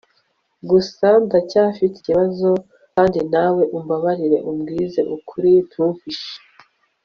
gusa 0.69 1.07
ndacyafite 1.25 1.93
ikibazo 1.97 2.49
kandi 2.93 3.19
nawe 3.33 3.63
umbabarire 3.77 4.37
umbwize 4.49 5.01
ukuri 5.15 5.51
ntumpishe 5.69 6.35